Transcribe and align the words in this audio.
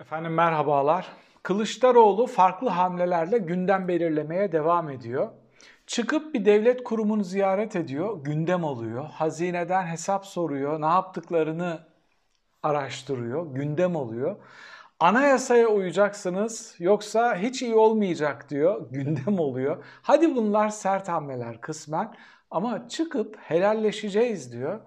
Efendim 0.00 0.34
merhabalar. 0.34 1.06
Kılıçdaroğlu 1.42 2.26
farklı 2.26 2.68
hamlelerle 2.68 3.38
gündem 3.38 3.88
belirlemeye 3.88 4.52
devam 4.52 4.90
ediyor. 4.90 5.28
Çıkıp 5.86 6.34
bir 6.34 6.44
devlet 6.44 6.84
kurumunu 6.84 7.24
ziyaret 7.24 7.76
ediyor, 7.76 8.24
gündem 8.24 8.64
oluyor. 8.64 9.04
Hazineden 9.04 9.86
hesap 9.86 10.26
soruyor, 10.26 10.80
ne 10.80 10.86
yaptıklarını 10.86 11.80
araştırıyor, 12.62 13.54
gündem 13.54 13.96
oluyor. 13.96 14.36
Anayasaya 15.00 15.68
uyacaksınız 15.68 16.76
yoksa 16.78 17.36
hiç 17.36 17.62
iyi 17.62 17.74
olmayacak 17.74 18.50
diyor, 18.50 18.90
gündem 18.90 19.38
oluyor. 19.38 19.84
Hadi 20.02 20.36
bunlar 20.36 20.68
sert 20.68 21.08
hamleler 21.08 21.60
kısmen 21.60 22.14
ama 22.50 22.88
çıkıp 22.88 23.36
helalleşeceğiz 23.40 24.52
diyor. 24.52 24.80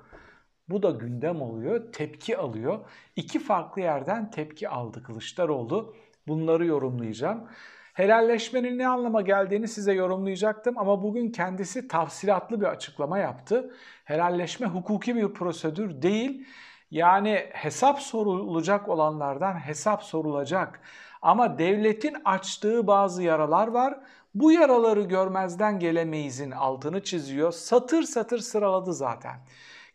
Bu 0.74 0.84
da 0.84 0.90
gündem 0.90 1.42
oluyor, 1.42 1.92
tepki 1.92 2.38
alıyor. 2.38 2.80
İki 3.16 3.40
farklı 3.40 3.82
yerden 3.82 4.32
tepki 4.32 4.70
aldı 4.70 5.04
Kılıçdaroğlu. 5.04 5.96
Bunları 6.28 6.66
yorumlayacağım. 6.66 7.48
Helalleşmenin 7.94 8.78
ne 8.78 8.88
anlama 8.88 9.22
geldiğini 9.22 9.68
size 9.68 9.94
yorumlayacaktım 9.94 10.78
ama 10.78 11.04
bugün 11.04 11.32
kendisi 11.32 11.88
tafsilatlı 11.88 12.62
bir 12.62 12.66
açıklama 12.66 13.18
yaptı. 13.18 13.74
Helalleşme 14.06 14.68
hukuki 14.68 15.16
bir 15.16 15.34
prosedür 15.34 16.02
değil. 16.02 16.46
Yani 16.92 17.46
hesap 17.52 18.00
sorulacak 18.00 18.90
olanlardan 18.90 19.54
hesap 19.54 20.04
sorulacak. 20.04 20.80
Ama 21.22 21.58
devletin 21.58 22.18
açtığı 22.26 22.88
bazı 22.88 23.24
yaralar 23.24 23.68
var. 23.68 24.00
Bu 24.36 24.52
yaraları 24.52 25.02
görmezden 25.02 25.80
gelemeyizin 25.80 26.52
altını 26.52 27.04
çiziyor. 27.04 27.52
Satır 27.52 28.04
satır 28.04 28.40
sıraladı 28.40 28.94
zaten 28.94 29.36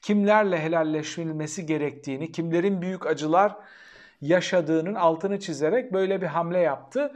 kimlerle 0.03 0.61
helalleşilmesi 0.61 1.67
gerektiğini, 1.67 2.33
kimlerin 2.33 2.83
büyük 2.83 3.07
acılar 3.07 3.57
yaşadığının 4.21 4.95
altını 4.95 5.41
çizerek 5.41 5.93
böyle 5.93 6.23
bir 6.23 6.27
hamle 6.27 6.59
yaptı. 6.59 7.13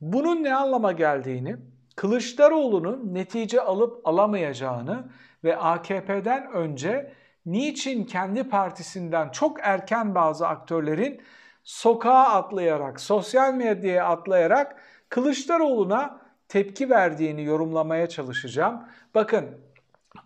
Bunun 0.00 0.42
ne 0.42 0.54
anlama 0.54 0.92
geldiğini, 0.92 1.56
Kılıçdaroğlu'nun 1.96 3.14
netice 3.14 3.60
alıp 3.60 4.08
alamayacağını 4.08 5.08
ve 5.44 5.56
AKP'den 5.56 6.52
önce 6.52 7.12
niçin 7.46 8.04
kendi 8.04 8.48
partisinden 8.48 9.28
çok 9.28 9.58
erken 9.62 10.14
bazı 10.14 10.48
aktörlerin 10.48 11.22
sokağa 11.64 12.24
atlayarak, 12.24 13.00
sosyal 13.00 13.54
medyaya 13.54 14.06
atlayarak 14.06 14.76
Kılıçdaroğlu'na 15.08 16.20
tepki 16.48 16.90
verdiğini 16.90 17.44
yorumlamaya 17.44 18.08
çalışacağım. 18.08 18.82
Bakın 19.14 19.46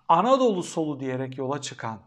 Anadolu 0.08 0.62
solu 0.62 1.00
diyerek 1.00 1.38
yola 1.38 1.60
çıkan, 1.60 2.00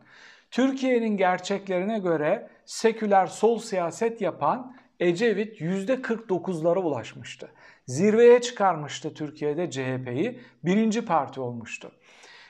Türkiye'nin 0.51 1.17
gerçeklerine 1.17 1.99
göre 1.99 2.49
seküler 2.65 3.27
sol 3.27 3.59
siyaset 3.59 4.21
yapan 4.21 4.75
Ecevit 4.99 5.61
%49'lara 5.61 6.79
ulaşmıştı. 6.79 7.51
Zirveye 7.85 8.41
çıkarmıştı 8.41 9.13
Türkiye'de 9.13 9.71
CHP'yi, 9.71 10.39
birinci 10.63 11.05
parti 11.05 11.41
olmuştu. 11.41 11.91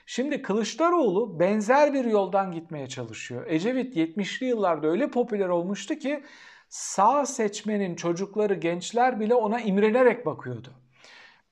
Şimdi 0.05 0.41
Kılıçdaroğlu 0.41 1.39
benzer 1.39 1.93
bir 1.93 2.05
yoldan 2.05 2.51
gitmeye 2.51 2.87
çalışıyor. 2.87 3.45
Ecevit 3.47 3.95
70'li 3.95 4.45
yıllarda 4.45 4.87
öyle 4.87 5.09
popüler 5.11 5.49
olmuştu 5.49 5.95
ki 5.95 6.23
sağ 6.69 7.25
seçmenin 7.25 7.95
çocukları, 7.95 8.53
gençler 8.53 9.19
bile 9.19 9.35
ona 9.35 9.61
imrenerek 9.61 10.25
bakıyordu. 10.25 10.69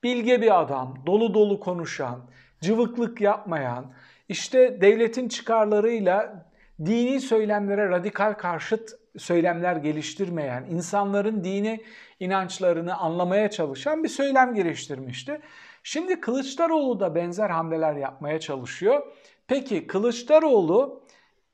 Bilge 0.03 0.42
bir 0.42 0.61
adam, 0.61 0.95
dolu 1.05 1.33
dolu 1.33 1.59
konuşan, 1.59 2.30
cıvıklık 2.62 3.22
yapmayan, 3.22 3.94
işte 4.30 4.82
devletin 4.82 5.28
çıkarlarıyla 5.28 6.46
dini 6.86 7.22
söylemlere 7.22 7.90
radikal 7.90 8.34
karşıt 8.34 8.90
söylemler 9.18 9.76
geliştirmeyen, 9.76 10.66
insanların 10.70 11.44
dini 11.44 11.84
inançlarını 12.20 12.98
anlamaya 12.98 13.52
çalışan 13.52 14.04
bir 14.04 14.10
söylem 14.10 14.56
geliştirmişti. 14.56 15.42
Şimdi 15.84 16.22
Kılıçdaroğlu 16.22 17.00
da 17.00 17.16
benzer 17.16 17.50
hamleler 17.50 17.96
yapmaya 17.96 18.40
çalışıyor. 18.40 19.02
Peki 19.48 19.88
Kılıçdaroğlu 19.88 21.04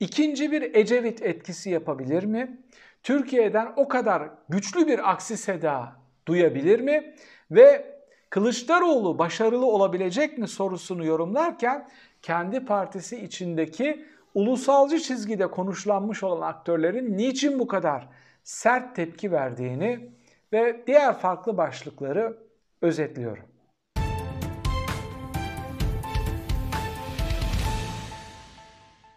ikinci 0.00 0.52
bir 0.52 0.74
Ecevit 0.74 1.22
etkisi 1.22 1.70
yapabilir 1.70 2.24
mi? 2.24 2.58
Türkiye'den 3.02 3.72
o 3.76 3.88
kadar 3.88 4.22
güçlü 4.48 4.86
bir 4.86 5.10
aksi 5.10 5.36
seda 5.36 5.92
duyabilir 6.26 6.80
mi? 6.80 7.14
Ve 7.50 7.93
Kılıçdaroğlu 8.34 9.18
başarılı 9.18 9.66
olabilecek 9.66 10.38
mi 10.38 10.48
sorusunu 10.48 11.04
yorumlarken 11.04 11.88
kendi 12.22 12.64
partisi 12.64 13.20
içindeki 13.24 14.06
ulusalcı 14.34 15.00
çizgide 15.00 15.46
konuşlanmış 15.46 16.22
olan 16.22 16.40
aktörlerin 16.40 17.18
niçin 17.18 17.58
bu 17.58 17.66
kadar 17.66 18.08
sert 18.44 18.96
tepki 18.96 19.32
verdiğini 19.32 20.10
ve 20.52 20.82
diğer 20.86 21.18
farklı 21.18 21.56
başlıkları 21.56 22.38
özetliyorum. 22.82 23.44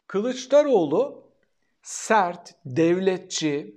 Kılıçdaroğlu 0.07 1.23
sert, 1.81 2.55
devletçi, 2.66 3.75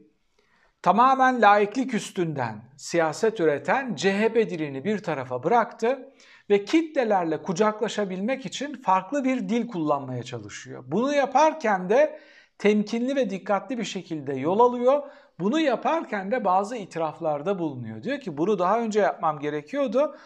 tamamen 0.82 1.42
laiklik 1.42 1.94
üstünden 1.94 2.62
siyaset 2.76 3.40
üreten 3.40 3.94
CHP 3.94 4.34
dilini 4.34 4.84
bir 4.84 4.98
tarafa 4.98 5.42
bıraktı 5.42 6.12
ve 6.50 6.64
kitlelerle 6.64 7.42
kucaklaşabilmek 7.42 8.46
için 8.46 8.82
farklı 8.82 9.24
bir 9.24 9.48
dil 9.48 9.66
kullanmaya 9.66 10.22
çalışıyor. 10.22 10.84
Bunu 10.86 11.14
yaparken 11.14 11.88
de 11.88 12.20
temkinli 12.58 13.16
ve 13.16 13.30
dikkatli 13.30 13.78
bir 13.78 13.84
şekilde 13.84 14.34
yol 14.34 14.60
alıyor. 14.60 15.02
Bunu 15.38 15.60
yaparken 15.60 16.30
de 16.30 16.44
bazı 16.44 16.76
itiraflarda 16.76 17.58
bulunuyor. 17.58 18.02
Diyor 18.02 18.20
ki 18.20 18.36
bunu 18.36 18.58
daha 18.58 18.80
önce 18.80 19.00
yapmam 19.00 19.40
gerekiyordu. 19.40 20.16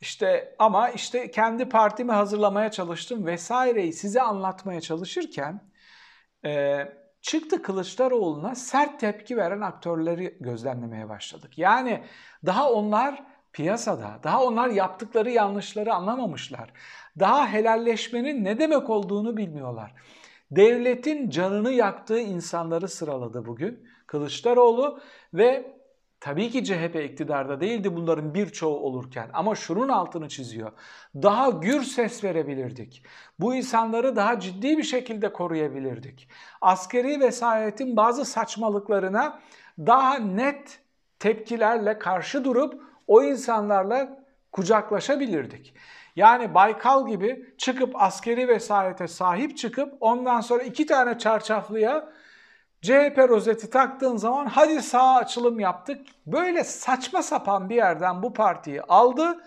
İşte 0.00 0.54
ama 0.58 0.88
işte 0.88 1.30
kendi 1.30 1.68
partimi 1.68 2.12
hazırlamaya 2.12 2.70
çalıştım 2.70 3.26
vesaireyi 3.26 3.92
size 3.92 4.22
anlatmaya 4.22 4.80
çalışırken 4.80 5.60
e, 6.44 6.78
çıktı 7.26 7.62
Kılıçdaroğlu'na 7.62 8.54
sert 8.54 9.00
tepki 9.00 9.36
veren 9.36 9.60
aktörleri 9.60 10.36
gözlemlemeye 10.40 11.08
başladık. 11.08 11.58
Yani 11.58 12.02
daha 12.46 12.70
onlar 12.72 13.22
piyasada, 13.52 14.20
daha 14.22 14.44
onlar 14.44 14.68
yaptıkları 14.68 15.30
yanlışları 15.30 15.94
anlamamışlar. 15.94 16.72
Daha 17.18 17.48
helalleşmenin 17.48 18.44
ne 18.44 18.58
demek 18.58 18.90
olduğunu 18.90 19.36
bilmiyorlar. 19.36 19.94
Devletin 20.50 21.30
canını 21.30 21.72
yaktığı 21.72 22.20
insanları 22.20 22.88
sıraladı 22.88 23.46
bugün 23.46 23.88
Kılıçdaroğlu 24.06 25.00
ve 25.34 25.75
Tabii 26.26 26.50
ki 26.50 26.64
CHP 26.64 26.96
iktidarda 26.96 27.60
değildi 27.60 27.96
bunların 27.96 28.34
birçoğu 28.34 28.76
olurken 28.76 29.30
ama 29.32 29.54
şunun 29.54 29.88
altını 29.88 30.28
çiziyor. 30.28 30.72
Daha 31.14 31.50
gür 31.50 31.82
ses 31.82 32.24
verebilirdik. 32.24 33.02
Bu 33.40 33.54
insanları 33.54 34.16
daha 34.16 34.40
ciddi 34.40 34.78
bir 34.78 34.82
şekilde 34.82 35.32
koruyabilirdik. 35.32 36.28
Askeri 36.60 37.20
vesayetin 37.20 37.96
bazı 37.96 38.24
saçmalıklarına 38.24 39.40
daha 39.78 40.14
net 40.14 40.80
tepkilerle 41.18 41.98
karşı 41.98 42.44
durup 42.44 42.82
o 43.06 43.22
insanlarla 43.22 44.24
kucaklaşabilirdik. 44.52 45.74
Yani 46.16 46.54
Baykal 46.54 47.08
gibi 47.08 47.54
çıkıp 47.58 48.02
askeri 48.02 48.48
vesayete 48.48 49.08
sahip 49.08 49.56
çıkıp 49.56 49.94
ondan 50.00 50.40
sonra 50.40 50.62
iki 50.62 50.86
tane 50.86 51.18
çarşaflıya 51.18 52.08
CHP 52.82 53.18
rozeti 53.28 53.70
taktığın 53.70 54.16
zaman 54.16 54.46
hadi 54.46 54.82
sağ 54.82 55.14
açılım 55.14 55.60
yaptık. 55.60 56.06
Böyle 56.26 56.64
saçma 56.64 57.22
sapan 57.22 57.68
bir 57.70 57.74
yerden 57.74 58.22
bu 58.22 58.32
partiyi 58.32 58.82
aldı. 58.82 59.42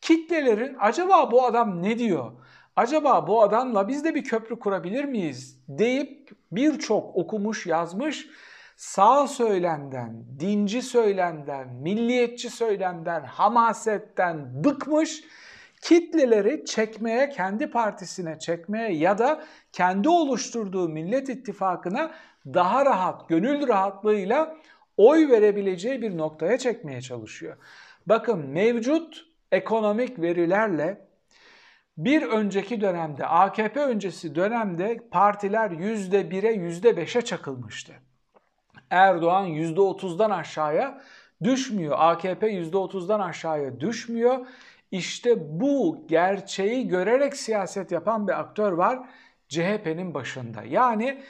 Kitlelerin 0.00 0.76
acaba 0.80 1.30
bu 1.30 1.44
adam 1.44 1.82
ne 1.82 1.98
diyor? 1.98 2.32
Acaba 2.76 3.26
bu 3.26 3.42
adamla 3.42 3.88
biz 3.88 4.04
de 4.04 4.14
bir 4.14 4.24
köprü 4.24 4.58
kurabilir 4.58 5.04
miyiz? 5.04 5.60
deyip 5.68 6.30
birçok 6.52 7.16
okumuş 7.16 7.66
yazmış 7.66 8.28
sağ 8.76 9.26
söylemden, 9.26 10.24
dinci 10.40 10.82
söylemden, 10.82 11.68
milliyetçi 11.68 12.50
söylemden, 12.50 13.24
hamasetten 13.24 14.64
bıkmış 14.64 15.24
kitleleri 15.82 16.64
çekmeye, 16.64 17.28
kendi 17.28 17.70
partisine 17.70 18.38
çekmeye 18.38 18.92
ya 18.92 19.18
da 19.18 19.44
kendi 19.72 20.08
oluşturduğu 20.08 20.88
Millet 20.88 21.28
İttifakı'na 21.28 22.10
daha 22.46 22.86
rahat, 22.86 23.28
gönül 23.28 23.68
rahatlığıyla 23.68 24.56
oy 24.96 25.28
verebileceği 25.28 26.02
bir 26.02 26.18
noktaya 26.18 26.58
çekmeye 26.58 27.00
çalışıyor. 27.00 27.56
Bakın 28.06 28.46
mevcut 28.46 29.26
ekonomik 29.52 30.20
verilerle 30.20 31.08
bir 31.98 32.22
önceki 32.22 32.80
dönemde, 32.80 33.26
AKP 33.26 33.80
öncesi 33.80 34.34
dönemde 34.34 35.00
partiler 35.10 35.70
%1'e 35.70 36.54
%5'e 36.54 37.22
çakılmıştı. 37.22 37.92
Erdoğan 38.90 39.46
%30'dan 39.46 40.30
aşağıya 40.30 41.00
düşmüyor. 41.42 41.96
AKP 41.98 42.46
%30'dan 42.46 43.20
aşağıya 43.20 43.80
düşmüyor. 43.80 44.46
İşte 44.90 45.60
bu 45.60 46.04
gerçeği 46.08 46.88
görerek 46.88 47.36
siyaset 47.36 47.92
yapan 47.92 48.28
bir 48.28 48.40
aktör 48.40 48.72
var 48.72 48.98
CHP'nin 49.48 50.14
başında. 50.14 50.62
Yani 50.62 51.22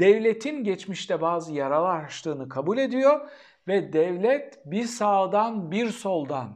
devletin 0.00 0.64
geçmişte 0.64 1.20
bazı 1.20 1.52
yaralar 1.52 2.04
açtığını 2.04 2.48
kabul 2.48 2.78
ediyor 2.78 3.28
ve 3.68 3.92
devlet 3.92 4.58
bir 4.64 4.84
sağdan 4.84 5.70
bir 5.70 5.90
soldan, 5.90 6.48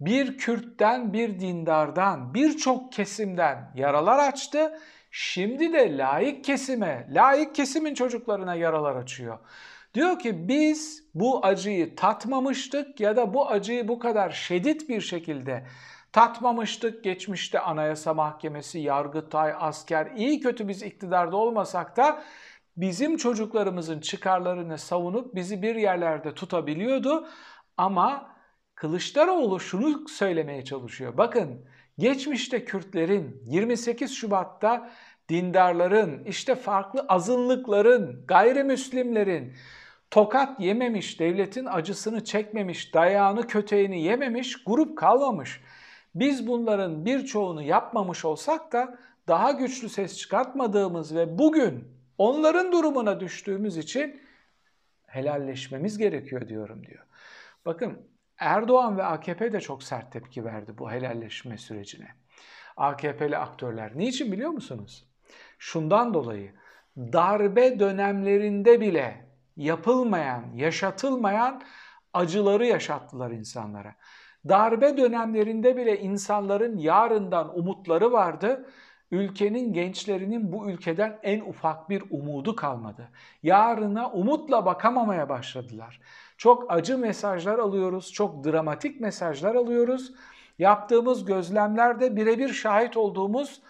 bir 0.00 0.38
Kürt'ten 0.38 1.12
bir 1.12 1.40
dindardan, 1.40 2.34
birçok 2.34 2.92
kesimden 2.92 3.72
yaralar 3.74 4.18
açtı. 4.18 4.78
Şimdi 5.10 5.72
de 5.72 5.96
layık 5.96 6.44
kesime, 6.44 7.08
layık 7.10 7.54
kesimin 7.54 7.94
çocuklarına 7.94 8.54
yaralar 8.54 8.96
açıyor. 8.96 9.38
Diyor 9.94 10.18
ki 10.18 10.48
biz 10.48 11.04
bu 11.14 11.46
acıyı 11.46 11.96
tatmamıştık 11.96 13.00
ya 13.00 13.16
da 13.16 13.34
bu 13.34 13.48
acıyı 13.48 13.88
bu 13.88 13.98
kadar 13.98 14.30
şiddet 14.30 14.88
bir 14.88 15.00
şekilde 15.00 15.66
tatmamıştık. 16.12 17.04
Geçmişte 17.04 17.60
Anayasa 17.60 18.14
Mahkemesi, 18.14 18.78
Yargıtay, 18.78 19.54
asker 19.58 20.10
iyi 20.16 20.40
kötü 20.40 20.68
biz 20.68 20.82
iktidarda 20.82 21.36
olmasak 21.36 21.96
da 21.96 22.22
bizim 22.76 23.16
çocuklarımızın 23.16 24.00
çıkarlarını 24.00 24.78
savunup 24.78 25.34
bizi 25.34 25.62
bir 25.62 25.74
yerlerde 25.74 26.34
tutabiliyordu. 26.34 27.28
Ama 27.76 28.32
Kılıçdaroğlu 28.74 29.60
şunu 29.60 30.08
söylemeye 30.08 30.64
çalışıyor. 30.64 31.16
Bakın 31.16 31.64
geçmişte 31.98 32.64
Kürtlerin 32.64 33.42
28 33.44 34.14
Şubat'ta 34.14 34.90
dindarların, 35.28 36.24
işte 36.24 36.54
farklı 36.54 37.04
azınlıkların, 37.08 38.24
gayrimüslimlerin 38.26 39.52
tokat 40.10 40.60
yememiş, 40.60 41.20
devletin 41.20 41.66
acısını 41.66 42.24
çekmemiş, 42.24 42.94
dayağını 42.94 43.46
köteğini 43.46 44.02
yememiş 44.02 44.64
grup 44.64 44.98
kalmamış. 44.98 45.60
Biz 46.14 46.46
bunların 46.46 47.04
birçoğunu 47.04 47.62
yapmamış 47.62 48.24
olsak 48.24 48.72
da 48.72 48.98
daha 49.28 49.50
güçlü 49.50 49.88
ses 49.88 50.18
çıkartmadığımız 50.18 51.14
ve 51.14 51.38
bugün 51.38 51.84
onların 52.18 52.72
durumuna 52.72 53.20
düştüğümüz 53.20 53.76
için 53.76 54.20
helalleşmemiz 55.06 55.98
gerekiyor 55.98 56.48
diyorum 56.48 56.86
diyor. 56.86 57.06
Bakın 57.64 58.08
Erdoğan 58.38 58.98
ve 58.98 59.04
AKP 59.04 59.52
de 59.52 59.60
çok 59.60 59.82
sert 59.82 60.12
tepki 60.12 60.44
verdi 60.44 60.78
bu 60.78 60.90
helalleşme 60.90 61.58
sürecine. 61.58 62.08
AKP'li 62.76 63.38
aktörler. 63.38 63.98
Niçin 63.98 64.32
biliyor 64.32 64.50
musunuz? 64.50 65.08
Şundan 65.58 66.14
dolayı 66.14 66.52
darbe 66.96 67.78
dönemlerinde 67.80 68.80
bile 68.80 69.26
yapılmayan, 69.56 70.44
yaşatılmayan 70.54 71.62
acıları 72.12 72.66
yaşattılar 72.66 73.30
insanlara. 73.30 73.94
Darbe 74.48 74.96
dönemlerinde 74.96 75.76
bile 75.76 76.00
insanların 76.00 76.78
yarından 76.78 77.58
umutları 77.58 78.12
vardı. 78.12 78.68
Ülkenin 79.12 79.72
gençlerinin 79.72 80.52
bu 80.52 80.70
ülkeden 80.70 81.18
en 81.22 81.40
ufak 81.40 81.90
bir 81.90 82.02
umudu 82.10 82.56
kalmadı. 82.56 83.08
Yarına 83.42 84.10
umutla 84.10 84.66
bakamamaya 84.66 85.28
başladılar. 85.28 86.00
Çok 86.36 86.72
acı 86.72 86.98
mesajlar 86.98 87.58
alıyoruz, 87.58 88.12
çok 88.12 88.44
dramatik 88.44 89.00
mesajlar 89.00 89.54
alıyoruz. 89.54 90.12
Yaptığımız 90.58 91.24
gözlemlerde 91.24 92.16
birebir 92.16 92.48
şahit 92.48 92.96
olduğumuz 92.96 93.62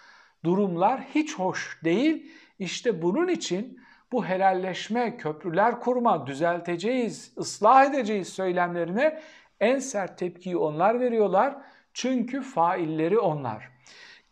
durumlar 0.43 1.01
hiç 1.15 1.39
hoş 1.39 1.79
değil. 1.83 2.31
İşte 2.59 3.01
bunun 3.01 3.27
için 3.27 3.79
bu 4.11 4.25
helalleşme, 4.25 5.17
köprüler 5.17 5.79
kurma, 5.79 6.27
düzelteceğiz, 6.27 7.33
ıslah 7.37 7.85
edeceğiz 7.85 8.29
söylemlerine 8.29 9.21
en 9.59 9.79
sert 9.79 10.17
tepkiyi 10.17 10.57
onlar 10.57 10.99
veriyorlar. 10.99 11.55
Çünkü 11.93 12.41
failleri 12.41 13.19
onlar. 13.19 13.72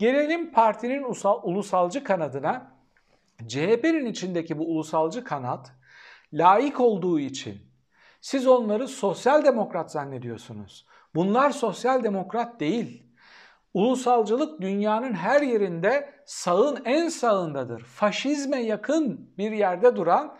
Gelelim 0.01 0.51
partinin 0.51 1.03
ulusalcı 1.43 2.03
kanadına. 2.03 2.71
CHP'nin 3.47 4.05
içindeki 4.05 4.57
bu 4.57 4.63
ulusalcı 4.63 5.23
kanat 5.23 5.71
layık 6.33 6.79
olduğu 6.79 7.19
için 7.19 7.57
siz 8.21 8.47
onları 8.47 8.87
sosyal 8.87 9.45
demokrat 9.45 9.91
zannediyorsunuz. 9.91 10.85
Bunlar 11.15 11.49
sosyal 11.49 12.03
demokrat 12.03 12.59
değil. 12.59 13.03
Ulusalcılık 13.73 14.61
dünyanın 14.61 15.13
her 15.13 15.41
yerinde 15.41 16.13
sağın 16.25 16.85
en 16.85 17.09
sağındadır. 17.09 17.83
Faşizme 17.83 18.63
yakın 18.63 19.29
bir 19.37 19.51
yerde 19.51 19.95
duran 19.95 20.37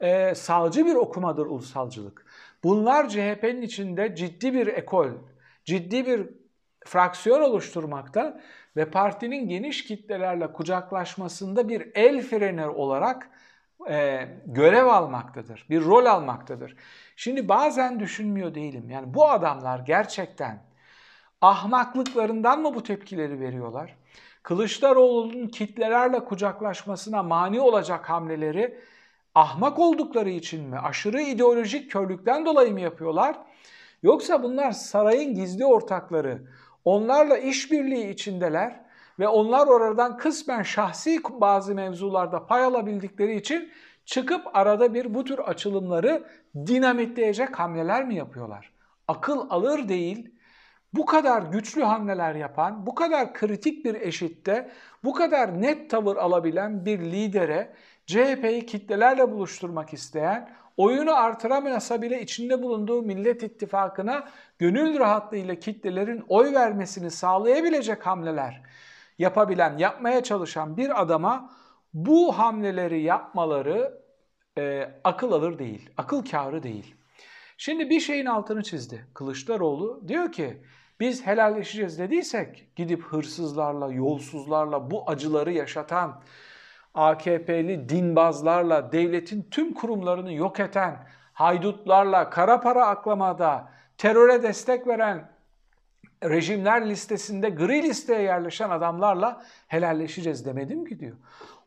e, 0.00 0.34
sağcı 0.34 0.86
bir 0.86 0.94
okumadır 0.94 1.46
ulusalcılık. 1.46 2.26
Bunlar 2.64 3.08
CHP'nin 3.08 3.62
içinde 3.62 4.14
ciddi 4.14 4.54
bir 4.54 4.66
ekol, 4.66 5.08
ciddi 5.64 6.06
bir 6.06 6.39
fraksiyon 6.84 7.40
oluşturmakta 7.40 8.40
ve 8.76 8.90
partinin 8.90 9.48
geniş 9.48 9.84
kitlelerle 9.84 10.52
kucaklaşmasında 10.52 11.68
bir 11.68 11.90
el 11.94 12.22
freni 12.22 12.66
olarak 12.66 13.30
e, 13.88 14.28
görev 14.46 14.86
almaktadır, 14.86 15.66
bir 15.70 15.84
rol 15.84 16.06
almaktadır. 16.06 16.76
Şimdi 17.16 17.48
bazen 17.48 18.00
düşünmüyor 18.00 18.54
değilim. 18.54 18.90
Yani 18.90 19.14
bu 19.14 19.30
adamlar 19.30 19.78
gerçekten 19.78 20.62
ahmaklıklarından 21.40 22.60
mı 22.62 22.74
bu 22.74 22.82
tepkileri 22.82 23.40
veriyorlar? 23.40 23.96
Kılıçdaroğlu'nun 24.42 25.48
kitlelerle 25.48 26.24
kucaklaşmasına 26.24 27.22
mani 27.22 27.60
olacak 27.60 28.10
hamleleri 28.10 28.80
ahmak 29.34 29.78
oldukları 29.78 30.30
için 30.30 30.68
mi, 30.68 30.78
aşırı 30.78 31.20
ideolojik 31.22 31.90
körlükten 31.90 32.46
dolayı 32.46 32.72
mı 32.72 32.80
yapıyorlar? 32.80 33.36
Yoksa 34.02 34.42
bunlar 34.42 34.72
sarayın 34.72 35.34
gizli 35.34 35.66
ortakları, 35.66 36.42
onlarla 36.84 37.38
işbirliği 37.38 38.10
içindeler 38.10 38.80
ve 39.18 39.28
onlar 39.28 39.66
oradan 39.66 40.16
kısmen 40.16 40.62
şahsi 40.62 41.20
bazı 41.30 41.74
mevzularda 41.74 42.46
pay 42.46 42.64
alabildikleri 42.64 43.36
için 43.36 43.70
çıkıp 44.04 44.56
arada 44.56 44.94
bir 44.94 45.14
bu 45.14 45.24
tür 45.24 45.38
açılımları 45.38 46.24
dinamitleyecek 46.66 47.58
hamleler 47.58 48.04
mi 48.04 48.14
yapıyorlar? 48.14 48.72
Akıl 49.08 49.46
alır 49.50 49.88
değil, 49.88 50.34
bu 50.92 51.06
kadar 51.06 51.42
güçlü 51.42 51.82
hamleler 51.82 52.34
yapan, 52.34 52.86
bu 52.86 52.94
kadar 52.94 53.34
kritik 53.34 53.84
bir 53.84 53.94
eşitte, 53.94 54.70
bu 55.04 55.12
kadar 55.12 55.62
net 55.62 55.90
tavır 55.90 56.16
alabilen 56.16 56.84
bir 56.84 57.00
lidere 57.00 57.72
CHP'yi 58.06 58.66
kitlelerle 58.66 59.32
buluşturmak 59.32 59.92
isteyen, 59.92 60.50
oyunu 60.80 61.14
artıramasa 61.14 62.02
bile 62.02 62.22
içinde 62.22 62.62
bulunduğu 62.62 63.02
Millet 63.02 63.42
İttifakı'na 63.42 64.28
gönül 64.58 64.98
rahatlığıyla 64.98 65.54
kitlelerin 65.54 66.24
oy 66.28 66.54
vermesini 66.54 67.10
sağlayabilecek 67.10 68.06
hamleler 68.06 68.62
yapabilen, 69.18 69.78
yapmaya 69.78 70.22
çalışan 70.22 70.76
bir 70.76 71.02
adama 71.02 71.50
bu 71.94 72.38
hamleleri 72.38 73.02
yapmaları 73.02 74.02
e, 74.58 74.90
akıl 75.04 75.32
alır 75.32 75.58
değil, 75.58 75.90
akıl 75.96 76.24
kârı 76.24 76.62
değil. 76.62 76.94
Şimdi 77.56 77.90
bir 77.90 78.00
şeyin 78.00 78.26
altını 78.26 78.62
çizdi 78.62 79.06
Kılıçdaroğlu. 79.14 80.08
Diyor 80.08 80.32
ki 80.32 80.62
biz 81.00 81.26
helalleşeceğiz 81.26 81.98
dediysek 81.98 82.76
gidip 82.76 83.02
hırsızlarla, 83.02 83.92
yolsuzlarla 83.92 84.90
bu 84.90 85.10
acıları 85.10 85.52
yaşatan, 85.52 86.22
AKP'li 86.94 87.88
dinbazlarla, 87.88 88.92
devletin 88.92 89.48
tüm 89.50 89.74
kurumlarını 89.74 90.32
yok 90.32 90.60
eden, 90.60 91.06
haydutlarla, 91.32 92.30
kara 92.30 92.60
para 92.60 92.86
aklamada, 92.86 93.68
teröre 93.98 94.42
destek 94.42 94.86
veren 94.86 95.30
rejimler 96.24 96.88
listesinde 96.88 97.50
gri 97.50 97.82
listeye 97.82 98.22
yerleşen 98.22 98.70
adamlarla 98.70 99.42
helalleşeceğiz 99.68 100.46
demedim 100.46 100.84
ki 100.84 101.00
diyor. 101.00 101.16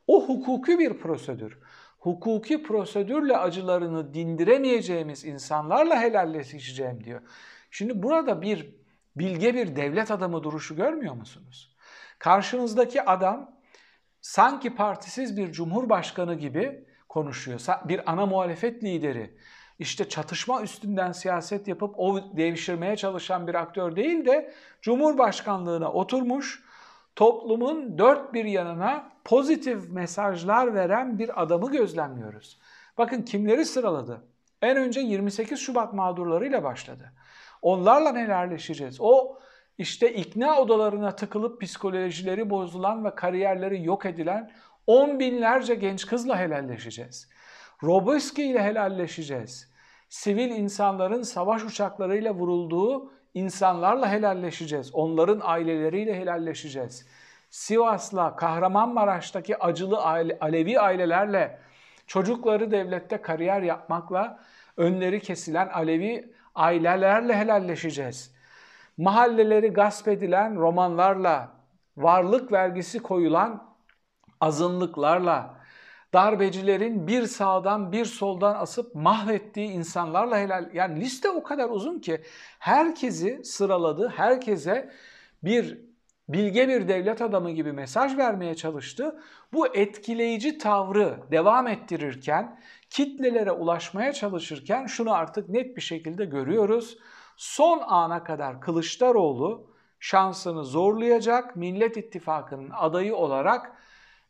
O 0.08 0.28
hukuki 0.28 0.80
bir 0.80 1.00
prosedür. 1.00 1.60
Hukuki 2.00 2.64
prosedürle 2.64 3.38
acılarını 3.38 4.14
dindiremeyeceğimiz 4.14 5.26
insanlarla 5.26 6.02
helalleşeceğim 6.02 7.04
diyor. 7.04 7.22
Şimdi 7.72 8.04
burada 8.04 8.42
bir 8.42 8.76
bilge 9.16 9.54
bir 9.54 9.76
devlet 9.76 10.12
adamı 10.12 10.44
duruşu 10.44 10.76
görmüyor 10.76 11.14
musunuz? 11.14 11.76
Karşınızdaki 12.20 13.02
adam 13.02 13.53
sanki 14.24 14.76
partisiz 14.76 15.38
bir 15.38 15.52
cumhurbaşkanı 15.52 16.36
gibi 16.36 16.86
konuşuyor. 17.10 17.62
Bir 17.86 18.12
ana 18.12 18.26
muhalefet 18.26 18.84
lideri. 18.84 19.38
İşte 19.80 20.10
çatışma 20.10 20.62
üstünden 20.62 21.12
siyaset 21.12 21.68
yapıp 21.68 22.00
o 22.00 22.38
devşirmeye 22.38 22.96
çalışan 22.96 23.48
bir 23.48 23.56
aktör 23.56 23.96
değil 23.96 24.26
de 24.26 24.54
Cumhurbaşkanlığına 24.82 25.92
oturmuş, 25.92 26.64
toplumun 27.16 27.98
dört 27.98 28.34
bir 28.34 28.46
yanına 28.46 29.12
pozitif 29.26 29.90
mesajlar 29.90 30.74
veren 30.74 31.20
bir 31.20 31.42
adamı 31.42 31.72
gözlemliyoruz. 31.72 32.60
Bakın 32.98 33.22
kimleri 33.22 33.66
sıraladı? 33.66 34.22
En 34.62 34.78
önce 34.78 35.00
28 35.00 35.60
Şubat 35.60 35.94
mağdurlarıyla 35.94 36.64
başladı. 36.64 37.14
Onlarla 37.62 38.16
helalleşeceğiz. 38.16 38.98
O 39.00 39.40
işte 39.78 40.14
ikna 40.14 40.60
odalarına 40.60 41.16
tıkılıp 41.16 41.62
psikolojileri 41.62 42.50
bozulan 42.50 43.06
ve 43.06 43.16
kariyerleri 43.16 43.84
yok 43.84 44.06
edilen 44.06 44.52
on 44.88 45.20
binlerce 45.20 45.76
genç 45.76 46.06
kızla 46.06 46.40
helalleşeceğiz. 46.40 47.30
Roboski 47.84 48.44
ile 48.44 48.64
helalleşeceğiz. 48.64 49.74
Sivil 50.10 50.50
insanların 50.50 51.22
savaş 51.22 51.64
uçaklarıyla 51.64 52.34
vurulduğu 52.34 53.12
insanlarla 53.34 54.12
helalleşeceğiz. 54.12 54.96
Onların 54.96 55.40
aileleriyle 55.44 56.20
helalleşeceğiz. 56.20 57.08
Sivas'la, 57.50 58.36
Kahramanmaraş'taki 58.36 59.58
acılı 59.58 60.02
aile, 60.02 60.38
Alevi 60.42 60.80
ailelerle 60.80 61.60
çocukları 62.08 62.72
devlette 62.72 63.22
kariyer 63.22 63.62
yapmakla 63.62 64.40
Önleri 64.78 65.20
kesilen 65.20 65.68
Alevi 65.68 66.34
ailelerle 66.56 67.36
helalleşeceğiz. 67.36 68.36
Mahalleleri 68.98 69.68
gasp 69.68 70.08
edilen 70.08 70.56
romanlarla, 70.56 71.52
varlık 71.98 72.52
vergisi 72.52 73.00
koyulan 73.00 73.76
azınlıklarla, 74.42 75.58
darbecilerin 76.14 77.08
bir 77.08 77.26
sağdan 77.26 77.92
bir 77.92 78.06
soldan 78.06 78.56
asıp 78.56 78.96
mahvettiği 78.96 79.68
insanlarla 79.68 80.38
helal. 80.40 80.70
Yani 80.74 81.00
liste 81.00 81.30
o 81.30 81.44
kadar 81.44 81.70
uzun 81.70 82.00
ki 82.00 82.22
herkesi 82.60 83.42
sıraladı, 83.44 84.14
herkese 84.16 84.90
bir 85.44 85.82
bilge 86.30 86.68
bir 86.68 86.88
devlet 86.88 87.22
adamı 87.22 87.52
gibi 87.52 87.72
mesaj 87.72 88.18
vermeye 88.18 88.56
çalıştı. 88.56 89.20
Bu 89.54 89.68
etkileyici 89.68 90.58
tavrı 90.58 91.18
devam 91.32 91.68
ettirirken, 91.68 92.60
kitlelere 92.90 93.52
ulaşmaya 93.52 94.14
çalışırken 94.14 94.86
şunu 94.86 95.14
artık 95.14 95.50
net 95.50 95.78
bir 95.78 95.82
şekilde 95.82 96.26
görüyoruz. 96.26 96.98
Son 97.38 97.82
ana 97.88 98.24
kadar 98.24 98.62
Kılıçdaroğlu 98.62 99.68
şansını 100.00 100.64
zorlayacak 100.64 101.56
Millet 101.56 101.98
İttifakı'nın 101.98 102.70
adayı 102.70 103.16
olarak 103.16 103.72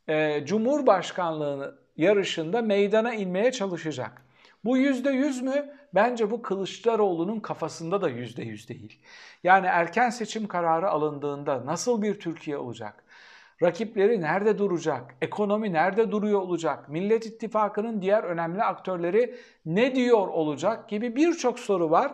e, 0.07 0.45
Cumhurbaşkanlığını 0.45 1.75
yarışında 1.97 2.61
meydana 2.61 3.13
inmeye 3.13 3.51
çalışacak. 3.51 4.21
Bu 4.65 4.77
yüzde 4.77 5.09
yüz 5.09 5.41
mü? 5.41 5.75
Bence 5.95 6.31
bu 6.31 6.41
Kılıçdaroğlu'nun 6.41 7.39
kafasında 7.39 8.01
da 8.01 8.09
yüzde 8.09 8.43
yüz 8.43 8.69
değil. 8.69 8.99
Yani 9.43 9.67
erken 9.67 10.09
seçim 10.09 10.47
kararı 10.47 10.89
alındığında 10.89 11.65
nasıl 11.65 12.01
bir 12.01 12.19
Türkiye 12.19 12.57
olacak? 12.57 13.03
Rakipleri 13.61 14.21
nerede 14.21 14.57
duracak? 14.57 15.15
Ekonomi 15.21 15.73
nerede 15.73 16.11
duruyor 16.11 16.41
olacak? 16.41 16.89
Millet 16.89 17.25
İttifakı'nın 17.25 18.01
diğer 18.01 18.23
önemli 18.23 18.63
aktörleri 18.63 19.35
ne 19.65 19.95
diyor 19.95 20.27
olacak 20.27 20.89
gibi 20.89 21.15
birçok 21.15 21.59
soru 21.59 21.91
var. 21.91 22.11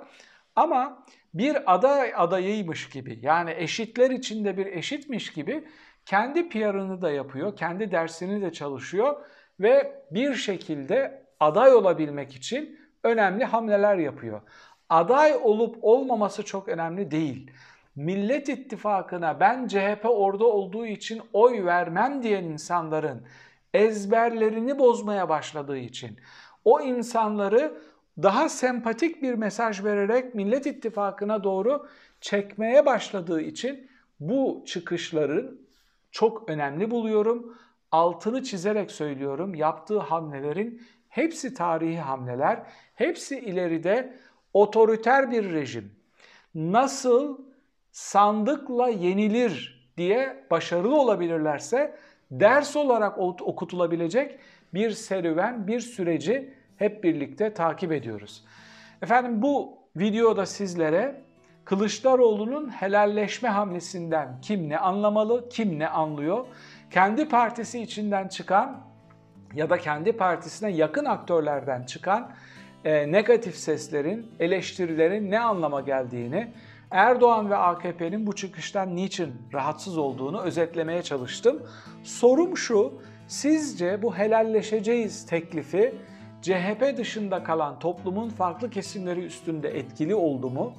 Ama 0.59 1.05
bir 1.33 1.73
aday 1.73 2.13
adayıymış 2.15 2.89
gibi 2.89 3.19
yani 3.21 3.53
eşitler 3.57 4.11
içinde 4.11 4.57
bir 4.57 4.65
eşitmiş 4.65 5.33
gibi 5.33 5.67
kendi 6.05 6.49
PR'ını 6.49 7.01
da 7.01 7.11
yapıyor, 7.11 7.55
kendi 7.55 7.91
dersini 7.91 8.41
de 8.41 8.51
çalışıyor 8.51 9.25
ve 9.59 10.03
bir 10.11 10.35
şekilde 10.35 11.25
aday 11.39 11.73
olabilmek 11.73 12.35
için 12.35 12.79
önemli 13.03 13.45
hamleler 13.45 13.97
yapıyor. 13.97 14.41
Aday 14.89 15.35
olup 15.43 15.77
olmaması 15.81 16.45
çok 16.45 16.67
önemli 16.67 17.11
değil. 17.11 17.51
Millet 17.95 18.49
İttifakı'na 18.49 19.39
ben 19.39 19.67
CHP 19.67 20.05
orada 20.05 20.45
olduğu 20.45 20.85
için 20.85 21.21
oy 21.33 21.65
vermem 21.65 22.23
diyen 22.23 22.43
insanların 22.43 23.25
ezberlerini 23.73 24.79
bozmaya 24.79 25.29
başladığı 25.29 25.77
için 25.77 26.19
o 26.65 26.81
insanları 26.81 27.88
daha 28.23 28.49
sempatik 28.49 29.21
bir 29.21 29.33
mesaj 29.33 29.83
vererek 29.83 30.35
Millet 30.35 30.65
İttifakı'na 30.65 31.43
doğru 31.43 31.87
çekmeye 32.21 32.85
başladığı 32.85 33.41
için 33.41 33.89
bu 34.19 34.63
çıkışların 34.67 35.61
çok 36.11 36.49
önemli 36.49 36.91
buluyorum. 36.91 37.57
Altını 37.91 38.43
çizerek 38.43 38.91
söylüyorum. 38.91 39.55
Yaptığı 39.55 39.99
hamlelerin 39.99 40.81
hepsi 41.09 41.53
tarihi 41.53 41.99
hamleler. 41.99 42.63
Hepsi 42.95 43.39
ileride 43.39 44.17
otoriter 44.53 45.31
bir 45.31 45.51
rejim 45.51 45.91
nasıl 46.55 47.37
sandıkla 47.91 48.89
yenilir 48.89 49.89
diye 49.97 50.45
başarılı 50.51 51.01
olabilirlerse 51.01 51.95
ders 52.31 52.75
olarak 52.75 53.17
okutulabilecek 53.17 54.39
bir 54.73 54.91
serüven, 54.91 55.67
bir 55.67 55.79
süreci 55.79 56.53
hep 56.79 57.03
birlikte 57.03 57.53
takip 57.53 57.91
ediyoruz. 57.91 58.43
Efendim 59.01 59.41
bu 59.41 59.77
videoda 59.95 60.45
sizlere 60.45 61.21
Kılıçdaroğlu'nun 61.65 62.69
helalleşme 62.69 63.49
hamlesinden 63.49 64.41
kim 64.41 64.69
ne 64.69 64.77
anlamalı, 64.77 65.49
kim 65.49 65.79
ne 65.79 65.87
anlıyor, 65.87 66.45
kendi 66.91 67.27
partisi 67.27 67.81
içinden 67.81 68.27
çıkan 68.27 68.81
ya 69.53 69.69
da 69.69 69.77
kendi 69.77 70.11
partisine 70.11 70.71
yakın 70.71 71.05
aktörlerden 71.05 71.83
çıkan 71.83 72.31
e, 72.85 73.11
negatif 73.11 73.55
seslerin, 73.55 74.31
eleştirilerin 74.39 75.31
ne 75.31 75.39
anlama 75.39 75.81
geldiğini, 75.81 76.53
Erdoğan 76.91 77.49
ve 77.49 77.55
AKP'nin 77.55 78.27
bu 78.27 78.35
çıkıştan 78.35 78.95
niçin 78.95 79.33
rahatsız 79.53 79.97
olduğunu 79.97 80.41
özetlemeye 80.41 81.03
çalıştım. 81.03 81.63
Sorum 82.03 82.57
şu, 82.57 82.93
sizce 83.27 84.01
bu 84.01 84.17
helalleşeceğiz 84.17 85.25
teklifi 85.25 85.95
CHP 86.41 86.97
dışında 86.97 87.43
kalan 87.43 87.79
toplumun 87.79 88.29
farklı 88.29 88.69
kesimleri 88.69 89.25
üstünde 89.25 89.69
etkili 89.69 90.15
oldu 90.15 90.49
mu? 90.49 90.73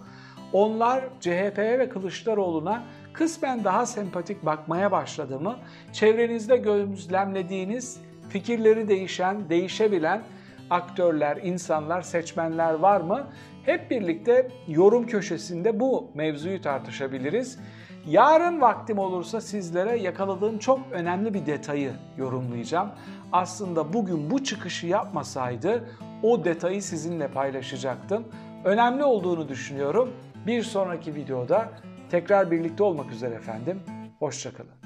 Onlar 0.53 1.05
CHP'ye 1.21 1.79
ve 1.79 1.89
Kılıçdaroğlu'na 1.89 2.83
kısmen 3.13 3.65
daha 3.65 3.87
sempatik 3.87 4.47
bakmaya 4.47 4.93
başladı 4.93 5.41
mı? 5.41 5.57
Çevrenizde 5.93 6.57
gözlemlediğiniz, 6.57 8.01
fikirleri 8.29 8.89
değişen, 8.89 9.49
değişebilen 9.49 10.23
aktörler, 10.71 11.37
insanlar, 11.37 12.03
seçmenler 12.03 12.75
var 12.75 13.01
mı? 13.01 13.27
Hep 13.65 13.91
birlikte 13.91 14.49
yorum 14.69 15.07
köşesinde 15.07 15.81
bu 15.81 16.11
mevzuyu 16.15 16.63
tartışabiliriz. 16.63 17.59
Yarın 18.07 18.61
vaktim 18.61 18.99
olursa 18.99 19.41
sizlere 19.41 19.99
yakaladığım 19.99 20.59
çok 20.59 20.81
önemli 20.93 21.35
bir 21.35 21.47
detayı 21.47 21.93
yorumlayacağım. 22.17 22.91
Aslında 23.33 23.93
bugün 23.93 24.31
bu 24.31 24.45
çıkışı 24.45 24.87
yapmasaydı 24.87 25.85
o 26.23 26.45
detayı 26.45 26.83
sizinle 26.83 27.29
paylaşacaktım. 27.29 28.25
Önemli 28.65 29.05
olduğunu 29.05 29.49
düşünüyorum. 29.49 30.11
Bir 30.47 30.63
sonraki 30.63 31.15
videoda 31.15 31.69
tekrar 32.11 32.51
birlikte 32.51 32.83
olmak 32.83 33.13
üzere 33.13 33.35
efendim. 33.35 33.83
Hoşçakalın. 34.19 34.80